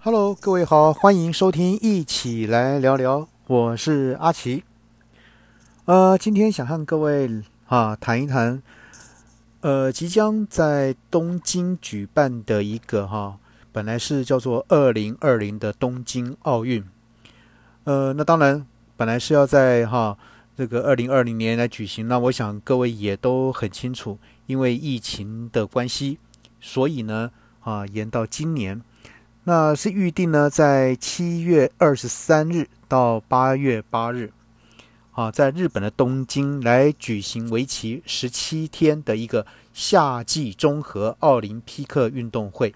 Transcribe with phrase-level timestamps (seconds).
[0.00, 3.26] Hello，各位好，欢迎收听，一起来聊聊。
[3.48, 4.62] 我是阿奇。
[5.86, 8.62] 呃，今天想和各位啊谈一谈，
[9.60, 13.38] 呃，即将在东京举办的一个哈，
[13.72, 16.84] 本来是叫做二零二零的东京奥运。
[17.82, 18.64] 呃，那当然
[18.96, 20.16] 本来是要在哈
[20.56, 26.18] 这个二零二零年来举行，那我想各位也都很清楚，因为疫情的关系，
[26.60, 28.80] 所以呢啊延到今年。
[29.48, 34.30] 那是预定呢，在七月二十三日到八月八日，
[35.12, 42.74] 啊，在日本的东京来举行为期十七天的一个夏季综合奥林匹克运动会。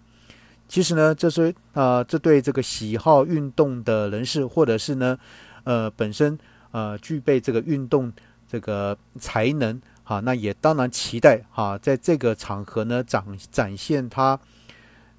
[0.66, 5.18] 其实呢，这是啊，这对这个喜好运动的人士，或者是呢，
[5.64, 6.38] 呃，本身
[6.70, 8.10] 呃具备这个运动
[8.48, 14.40] 这个才能，啊，那也当然期待哈，在这个场合呢展展现他。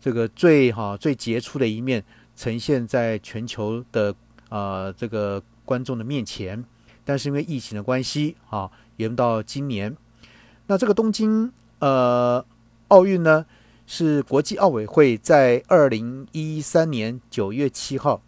[0.03, 2.03] 这个最哈最杰出的一面
[2.35, 4.13] 呈现在全球的
[4.49, 6.61] 呃这个观众的面前，
[7.05, 9.95] 但是因为疫情的关系啊，延到今年。
[10.67, 12.45] 那这个东京呃
[12.89, 13.45] 奥运呢，
[13.87, 18.21] 是国际奥委会在二零一三年九月七号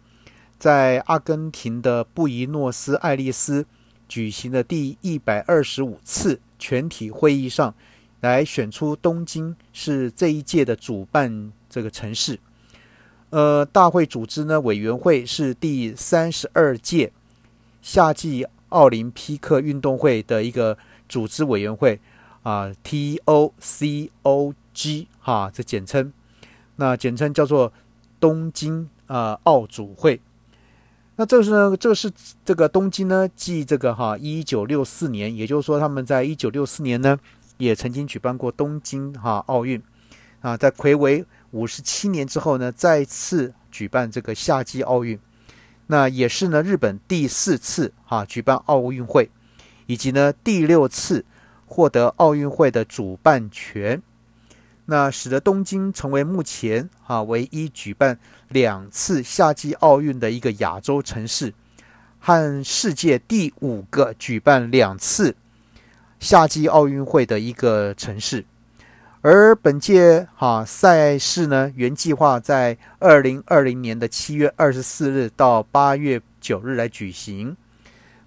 [0.58, 3.66] 在阿根廷的布宜诺斯艾利斯
[4.08, 7.74] 举行的第一百二十五次全体会议上
[8.22, 11.52] 来选出东京是这一届的主办。
[11.76, 12.40] 这个城市，
[13.28, 17.12] 呃，大会组织呢委员会是第三十二届
[17.82, 22.00] 夏季奥林匹克运动会的一个组织委员会
[22.42, 24.54] 啊，TOCOG
[25.20, 26.10] 哈，这简称，
[26.76, 27.70] 那简称叫做
[28.18, 30.18] 东京啊奥组会。
[31.16, 32.10] 那这是呢，这是
[32.42, 37.18] 这个东京呢，继这个哈一九六四年，也就是说他们在一九六四年呢
[37.58, 39.82] 也曾经举办过东京哈奥运
[40.40, 41.22] 啊，在魁违。
[41.56, 45.18] 五十七年之后呢，再次举办这个夏季奥运，
[45.86, 49.30] 那也是呢日本第四次哈举办奥运会，
[49.86, 51.24] 以及呢第六次
[51.64, 54.02] 获得奥运会的主办权，
[54.84, 58.18] 那使得东京成为目前哈唯一举办
[58.48, 61.54] 两次夏季奥运的一个亚洲城市，
[62.18, 65.34] 和世界第五个举办两次
[66.20, 68.44] 夏季奥运会的一个城市。
[69.28, 77.56] 而本届哈赛事呢，原计划在二零二零年的七月二十四日到八月九日来举行。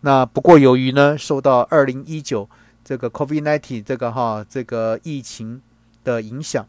[0.01, 2.49] 那不过由于呢受到二零一九
[2.83, 5.61] 这个 COVID-19 这个哈这个疫情
[6.03, 6.67] 的影响，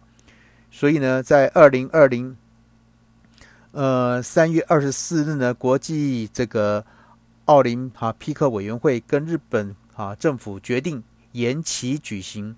[0.71, 2.37] 所以呢在二零二零
[3.73, 6.85] 呃三月二十四日呢，国际这个
[7.47, 11.03] 奥林哈匹克委员会跟日本啊政府决定
[11.33, 12.55] 延期举行。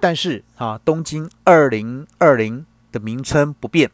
[0.00, 3.90] 但是啊，东京二零二零的名称不变，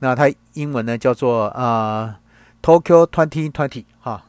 [0.00, 2.18] 那它英文呢叫做啊
[2.60, 4.24] Tokyo Twenty Twenty 哈，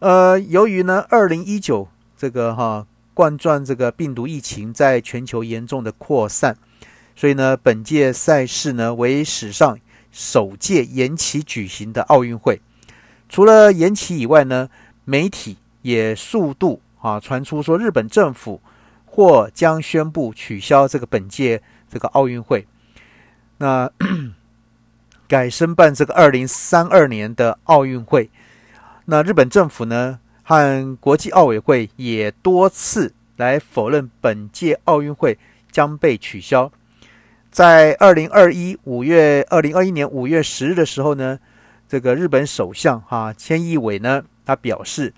[0.00, 6.54] 呃，由于呢二零一九这个哈冠状这个病毒疫情在全球严重的扩散，
[7.16, 9.78] 所以呢本届赛事呢为史上
[10.12, 12.60] 首届延期举行的奥运会。
[13.30, 14.68] 除了延期以外呢，
[15.06, 18.60] 媒体也速度啊传出说日本政府。
[19.14, 22.66] 或将宣布取消这个本届这个奥运会，
[23.58, 23.88] 那
[25.28, 28.28] 改申办这个二零三二年的奥运会。
[29.04, 35.38] 那日本政府呢和国际奥委会也多次来否认本届奥运会
[35.70, 36.72] 将被取消。
[37.52, 41.38] 在二零二一五月二零二一年五月十日的时候呢，
[41.88, 45.14] 这个日本首相哈千义伟呢，他表示。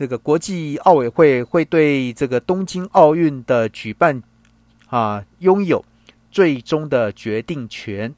[0.00, 4.22] 这个国际奥委会会对这个东京奥运的举办
[4.86, 5.84] 啊拥有
[6.30, 8.14] 最终的决定权。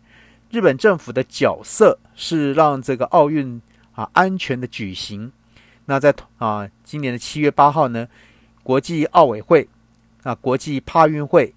[0.49, 3.61] 日本政府的角色是让这个奥运
[3.97, 5.33] 啊安全的举行。
[5.87, 8.07] 那在啊今年的七月八号呢，
[8.63, 9.69] 国际奥委会
[10.23, 11.53] 啊国际帕运会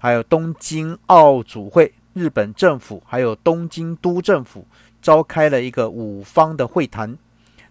[0.00, 4.66] 还有东京奥组会、日本政府还有东京都政府
[5.00, 7.16] 召开了一个五方的会谈。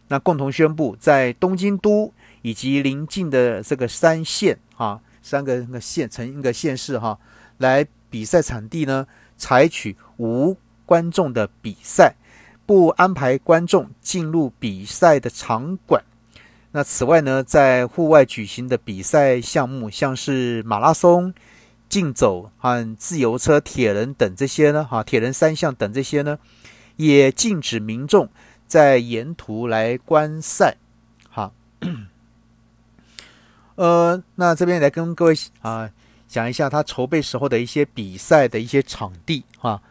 [0.09, 7.19] 那共同宣布，在东京都以及邻近的这个三县啊，三个那个县成一个县市哈，
[7.57, 9.05] 来比赛场地呢，
[9.37, 10.55] 采取无
[10.85, 12.15] 观众的比赛，
[12.65, 16.01] 不安排观众进入比赛的场馆。
[16.71, 21.33] 那此外呢，在户外举行的比赛项目，像是马拉松、
[21.89, 26.39] 竞走和自由车、铁人等这些呢，哈，铁人三项等这些呢，
[26.95, 28.29] 也禁止民众。
[28.67, 30.75] 在沿途来观赛，
[31.29, 31.53] 好，
[33.75, 35.89] 呃，那这边来跟各位啊
[36.27, 39.81] 讲一下他筹备时候的一些比赛的一些场地哈，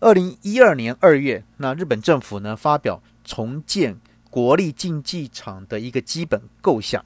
[0.00, 7.04] 二零一二年二月，那日本政府呢发表重建国立竞技场的一个基本构想，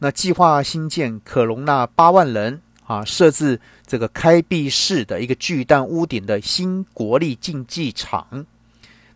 [0.00, 8.44] 那计划新建可容纳八万人啊，设置这个开闭式的一个巨大屋顶的新国立竞技场，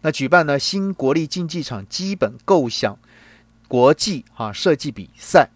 [0.03, 2.99] 那举办呢新国立竞技场基本构想
[3.69, 5.49] 国际啊设计比赛。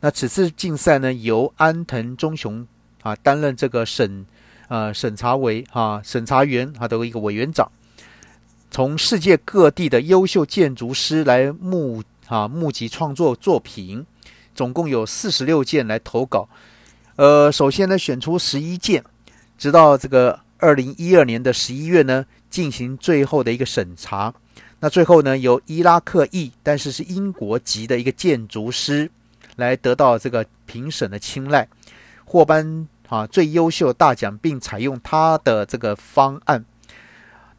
[0.00, 2.66] 那此次竞赛呢，由安藤忠雄
[3.02, 4.26] 啊担任这个审
[4.68, 7.70] 呃审查委啊审查员啊的一个委员长，
[8.70, 14.04] 从世界各地的优秀建筑师来募啊募集创作作品，
[14.54, 16.48] 总共有四十六件来投稿。
[17.16, 19.02] 呃，首先呢选出十一件，
[19.56, 24.32] 直到这个二零一二年的十一月呢进行最后的一个审查。
[24.80, 29.10] 那最后呢由伊拉克裔但是是英国籍的一个建筑师。
[29.56, 31.68] 来得到这个评审的青睐，
[32.24, 36.64] 获颁啊最优秀大奖，并采用他的这个方案。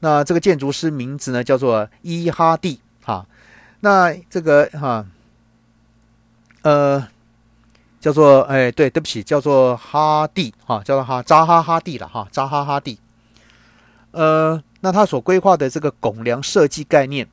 [0.02, 3.26] 那这个建筑师名字呢叫做伊哈蒂哈。
[3.80, 5.06] 那这个哈
[6.64, 7.08] 呃
[8.02, 13.00] 叫做哎对对不起叫做哈蒂哈叫做哈扎哈哈蒂了哈扎哈哈蒂。
[14.12, 17.28] 呃，那他所规划的这个拱梁设计概念，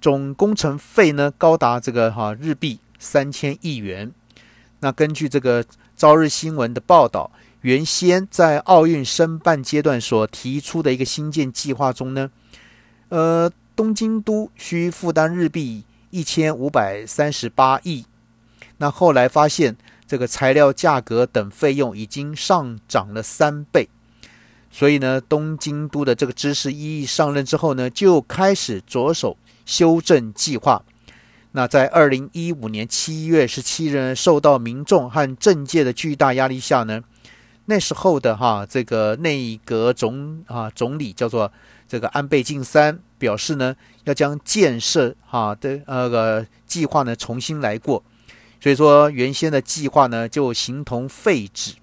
[0.00, 2.78] 总工程费呢高达这个哈日币。
[2.96, 4.10] 三千亿元。
[4.80, 5.62] 那根据这个
[5.94, 7.30] 朝日新闻的报道，
[7.60, 12.30] 原先在奥运申办阶段所提出的一个新建计划中呢，
[13.10, 18.06] 呃，东京都需负担日币一千五百三十八亿。
[18.78, 19.76] 那后来发现，
[20.06, 23.90] 这个材料价格等费用已经上涨了三倍，
[24.76, 30.82] 所以呢，东京都的这个知识一上任之后呢，就开始着手修正计划。
[31.52, 37.00] 那在二零一五年七月十七日，受到民众和政界的巨大压力下呢，
[37.66, 41.52] 那时候的哈这个内阁总啊总理叫做
[41.88, 48.02] 这个安倍晋三表示呢，要将建设哈的那个计划呢重新来过，
[48.60, 51.74] 所以说原先的计划呢就形同废纸。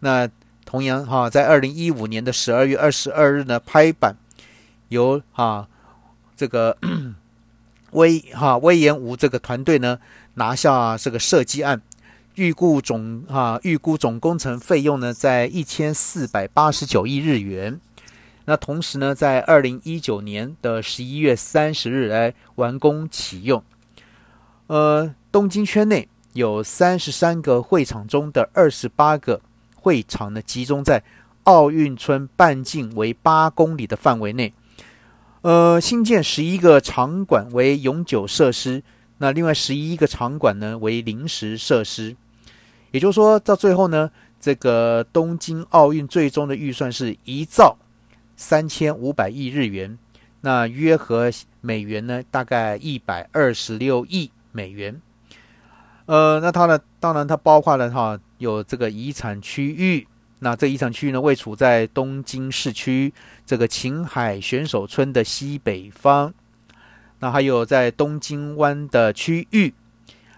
[0.00, 0.28] 那
[0.66, 4.16] 同样哈，在二零一五年的十二月二十二日呢拍板，
[4.90, 5.66] 由哈
[6.36, 6.76] 这个。
[7.92, 9.98] 威哈威严吴这个团队呢
[10.34, 11.80] 拿下这个设计案，
[12.34, 17.80] 预估总哈预估总工程费用呢在一千四百八十九亿日元。
[18.44, 23.62] 那同时呢，在二零一九年的十一月三十日来完工启用。
[24.66, 29.40] 呃，东京圈内有三十三个会场中的二十八个
[29.86, 31.00] 会场呢，集中在
[31.44, 34.52] 奥运村半径为八公里的范围内。
[35.42, 38.82] 呃，新建十一个场馆为永久设施，
[39.18, 42.16] 那另外十一个场馆呢为临时设施。
[42.90, 44.10] 也就是说到最后呢，
[44.40, 47.76] 这个东京奥运最终的预算是一兆
[48.34, 49.96] 三千五百亿日元，
[50.40, 51.30] 那约合
[51.60, 55.00] 美元呢大概一百二十六亿美元。
[56.06, 60.06] 呃，那它呢，当然它包括了哈有这个遗产区域。
[60.40, 63.12] 那这遗产区域呢，位处在东京市区
[63.46, 66.34] 这个琴海选手村的西北方。
[67.20, 69.72] 那还有在东京湾的区域，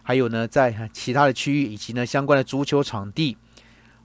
[0.04, 3.36] 还有呢，在其他的区域以及呢相关的足球场地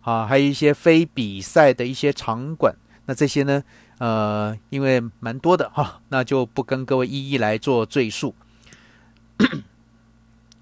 [0.01, 2.75] 啊，还有一些非比赛的一些场馆。
[3.05, 3.63] 那这些呢，
[3.99, 8.33] 呃，因为蛮多的哈，那就不跟各位一一来做赘述。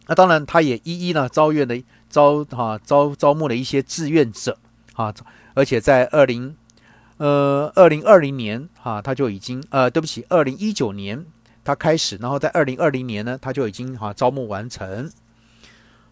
[0.08, 1.82] 那当然，他也一一呢招愿的
[2.12, 4.60] 招哈招招募了一些志愿者。
[4.94, 5.12] 啊，
[5.56, 6.56] 而且在二零
[7.18, 11.26] 呃二零二零年哈，他就已经呃，对不起，二零一九年
[11.64, 15.10] 他开始，然后在二零二零年呢，他就已经哈招募完成。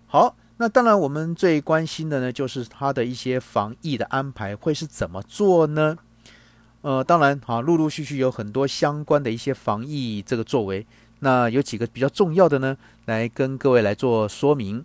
[0.07, 5.97] 好，那当然我们最关心的呢，就是他的一些防疫的安排会是怎么做呢？
[6.81, 10.87] 呃，当然哈，陆陆续续有很多相关的一些防疫这个作为，
[11.19, 14.83] 那有几个比较重要的呢，来跟各位来做说明。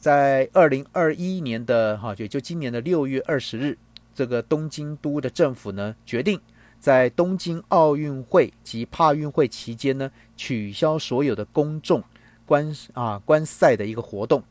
[0.00, 3.76] 在二零二一年的哈，也就今年的六月二十日，
[4.14, 6.40] 这个东京都的政府呢决定，
[6.80, 12.02] 在东京奥运会及帕运会期间呢，取消所有的公众
[12.46, 14.42] 观啊观赛的一个活动。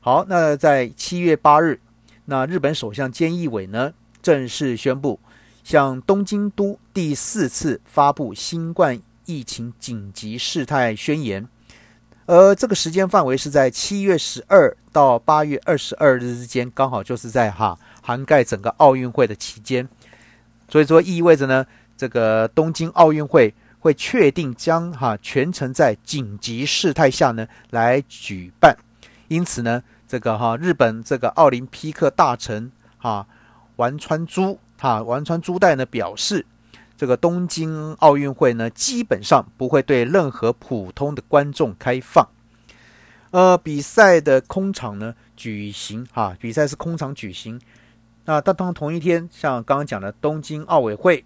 [0.00, 1.78] 好，那在七月八日，
[2.24, 5.20] 那日本首相菅义伟呢正式宣布，
[5.62, 11.46] 向东京都第四次发布新冠疫情紧急事态宣言。
[12.26, 19.88] 而这个时间范围是在七月十二到八月二十二日之间，刚好就是在哈涵盖整个奥运会的期间，
[20.68, 28.76] 所以说意味着呢，这个东京奥运会会确定将哈全程在紧急事态下呢来举办，
[29.26, 33.26] 因此呢，这个哈日本这个奥林匹克大臣哈
[33.76, 36.46] 丸川珠哈丸川珠代呢表示，
[37.02, 42.28] 这个东京奥运会呢，基本上不会对任何普通的观众开放。
[43.32, 47.60] 呃，比赛的空场呢举行哈，比赛是空场举行。
[48.26, 51.24] 那当当同一天，像刚刚讲的东京奥委会、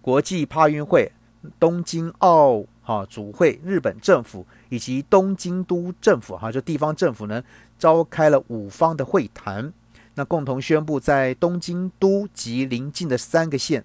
[0.00, 1.10] 国际帕运会、
[1.58, 7.42] 东京奥哈主会、日本政府以及东京都政府哈，就地方政府呢，
[7.76, 9.72] 召开了五方的会谈，
[10.14, 13.84] 那共同宣布在东京都及邻近的三个县，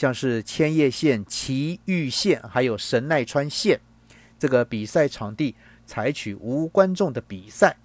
[0.00, 3.78] 像是千叶县、埼玉县还有神奈川县，
[4.38, 5.54] 这个比赛场地。
[5.84, 7.76] 采取无观众的比赛，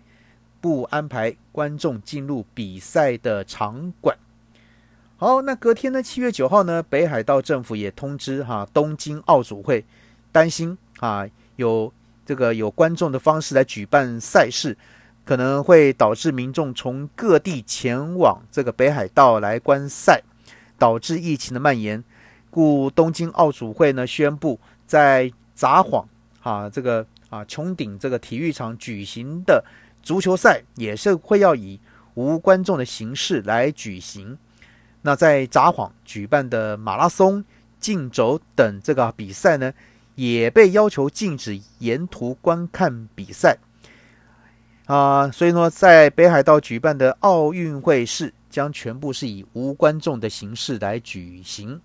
[0.62, 4.16] 不安排观众进入比赛的场馆。
[5.18, 6.04] 好，那隔天呢？
[6.04, 6.84] 七月九号呢？
[6.84, 9.84] 北海道政府也通知哈，东京奥组会
[10.32, 11.92] 担心啊，有
[12.28, 14.78] 这个有观众的方式来举办赛事，
[15.24, 20.22] 可能会导致民众从各地前往这个北海道来观赛，
[20.78, 22.04] 导致疫情的蔓延。
[22.50, 26.06] 故东京奥组会呢宣布，在札幌
[26.42, 27.06] 啊这个。
[27.28, 29.66] 啊，穹顶这个体育场举行的
[30.04, 31.78] 足球赛也是会要以
[32.14, 34.38] 无观众的形式来举行。
[35.02, 37.44] 那在札幌举办的马拉松、
[37.80, 39.74] 竞走等这个比赛呢，
[40.14, 43.58] 也被要求禁止沿途观看比赛。
[44.86, 51.82] 啊，所以说在北海道举办的奥运会是将全部是以无观众的形式来举行。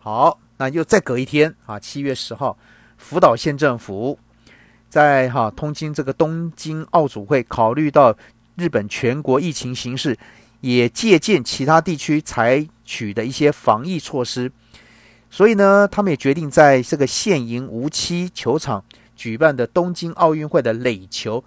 [0.00, 2.58] 好，那又再隔一天啊，七月十号，
[2.98, 4.18] 福岛县政府。
[4.88, 8.16] 在哈东京这个东京奥组会，考虑到
[8.56, 10.18] 日本全国疫情形势，
[10.60, 14.50] 也借鉴其他地区采取的一些防疫措施，
[15.30, 21.44] 所以呢，他们也决定在这个现营无期球场举办的东京奥运会的垒球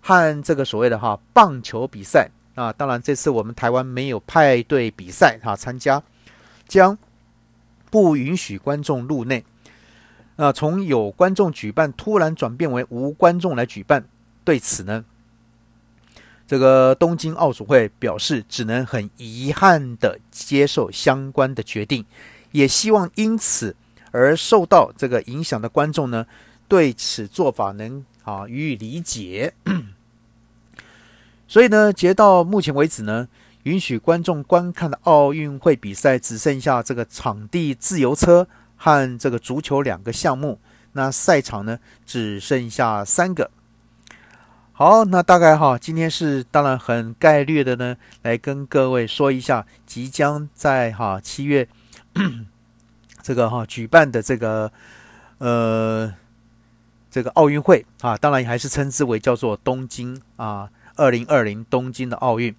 [0.00, 2.72] 和这个所谓的哈棒球比赛啊。
[2.72, 6.02] 当然，这次我们台湾没有派队比赛哈参加，
[6.66, 6.96] 将
[7.90, 9.44] 不允许观众入内。
[10.36, 14.04] 那从有观众举办突然转变为无观众来举办，
[14.42, 15.04] 对此呢，
[16.46, 22.04] 这个东京奥组会表示只能很遗憾的接受相关的决定，
[22.50, 23.76] 也希望因此
[24.10, 26.26] 而受到这个影响的观众呢，
[26.66, 29.54] 对此做法能啊予以理解。
[31.46, 33.28] 所以呢，截到目前为止呢，
[33.64, 38.46] 允许观众观看的奥运会比赛只剩下这个场地自由车。
[38.76, 40.60] 和这个足球两个项目，
[40.92, 43.50] 那赛场呢只剩下三个。
[44.72, 51.66] 好，那大概哈，今天是当然很概略的呢，来跟各位说一下，即将在哈七月
[53.22, 54.70] 这个哈举办的这个
[55.38, 56.12] 呃
[57.10, 62.54] 这个奥运会啊，当然还是称之为叫做东京啊二零二零东京的奥运。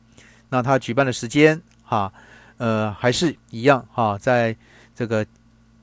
[0.50, 2.12] 那它举办的时间哈
[2.58, 4.56] 呃还是一样哈，在
[4.96, 5.26] 这个。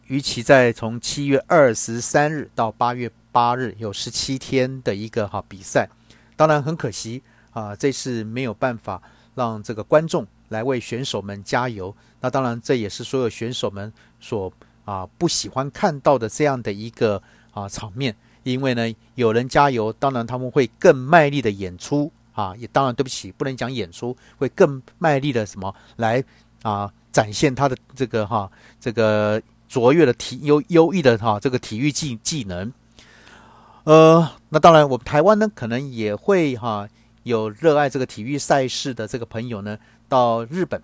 [0.08, 5.88] 与其在从七月二十三日到八月八日有十七天的一个哈比赛，
[6.36, 9.00] 当然很可惜啊，这次没有办法
[9.34, 11.94] 让这个观众来为选手们加油。
[12.20, 13.90] 那当然这也是所有选手们
[14.20, 14.52] 所
[14.84, 26.22] 啊不喜欢看到的这样的一个啊场面，因为呢有人加油，当然他们会更卖力的演出啊，也当然对不起，不能讲演出，会更卖力的什么来
[26.62, 29.42] 啊展现他的这个哈这个。
[29.72, 32.70] 卓越的体优优异的哈这个体育技技能，
[33.84, 36.86] 呃，那当然我们台湾呢可能也会哈
[37.22, 39.78] 有热爱这个体育赛事的这个朋友呢
[40.10, 40.82] 到日本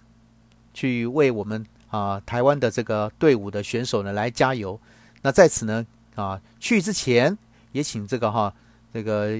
[0.73, 4.81] 去为我们啊台湾的这个队伍的选手呢来加油。
[5.21, 7.37] 那在此呢啊去之前
[7.73, 8.55] 也请这个哈
[8.95, 9.37] 这个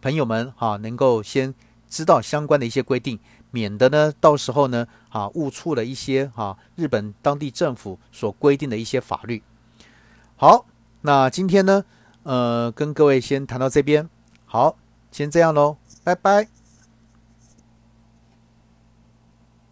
[0.00, 1.54] 朋友们哈能够先
[1.88, 3.18] 知道相关的一些规定。
[3.52, 9.42] 免得呢，到时候呢，啊，误触了一些哈日本当地政府所规定的一些法律。
[10.36, 10.66] 好，
[11.00, 11.84] 那今天呢，
[12.22, 14.08] 呃，跟各位先谈到这边，
[14.44, 14.76] 好，
[15.10, 16.59] 先这样喽，拜拜。